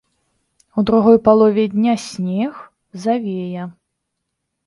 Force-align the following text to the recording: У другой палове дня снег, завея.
У 0.77 0.83
другой 0.89 1.17
палове 1.27 1.65
дня 1.75 1.93
снег, 2.07 2.53
завея. 3.05 3.63